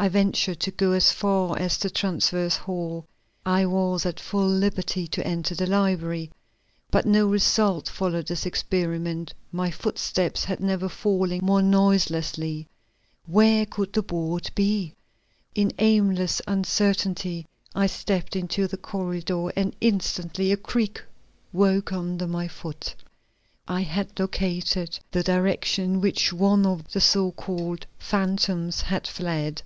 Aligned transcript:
I 0.00 0.08
ventured 0.08 0.60
to 0.60 0.70
go 0.70 0.92
as 0.92 1.10
far 1.10 1.58
as 1.58 1.76
the 1.76 1.90
transverse 1.90 2.54
hall, 2.56 3.04
I 3.44 3.66
was 3.66 4.06
at 4.06 4.20
full 4.20 4.46
liberty 4.46 5.08
to 5.08 5.26
enter 5.26 5.56
the 5.56 5.66
library. 5.66 6.30
But 6.92 7.04
no 7.04 7.26
result 7.26 7.88
followed 7.88 8.28
this 8.28 8.46
experiment; 8.46 9.34
my 9.50 9.72
footsteps 9.72 10.44
had 10.44 10.60
never 10.60 10.88
fallen 10.88 11.40
more 11.44 11.62
noiselessly. 11.62 12.68
Where 13.26 13.66
could 13.66 13.92
the 13.92 14.04
board 14.04 14.52
be? 14.54 14.94
In 15.56 15.72
aimless 15.80 16.40
uncertainty 16.46 17.44
I 17.74 17.88
stepped 17.88 18.36
into 18.36 18.68
the 18.68 18.76
corridor 18.76 19.48
and 19.56 19.74
instantly 19.80 20.52
a 20.52 20.56
creak 20.56 21.02
woke 21.52 21.92
under 21.92 22.28
my 22.28 22.46
foot. 22.46 22.94
I 23.66 23.80
had 23.80 24.16
located 24.20 24.96
the 25.10 25.24
direction 25.24 25.94
in 25.94 26.00
which 26.00 26.32
one 26.32 26.66
of 26.66 26.88
the 26.92 27.00
so 27.00 27.32
called 27.32 27.84
phantoms 27.98 28.82
had 28.82 29.04
fled. 29.08 29.60